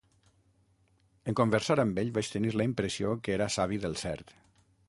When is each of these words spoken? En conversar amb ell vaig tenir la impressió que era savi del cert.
En 1.33 1.37
conversar 1.41 1.77
amb 1.83 2.01
ell 2.05 2.11
vaig 2.17 2.31
tenir 2.37 2.57
la 2.63 2.69
impressió 2.73 3.15
que 3.27 3.37
era 3.39 3.53
savi 3.61 3.81
del 3.85 3.99
cert. 4.07 4.39